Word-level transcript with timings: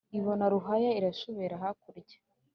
ibona 0.17 0.45
ruhaya 0.53 0.89
irashubera 0.99 1.55
hakulya. 1.63 2.17